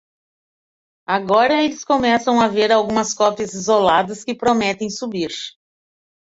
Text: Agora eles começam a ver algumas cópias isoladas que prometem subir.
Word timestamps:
Agora 1.05 1.63
eles 1.63 1.83
começam 1.83 2.41
a 2.41 2.47
ver 2.47 2.71
algumas 2.71 3.13
cópias 3.13 3.53
isoladas 3.53 4.23
que 4.23 4.33
prometem 4.33 4.89
subir. 4.89 5.29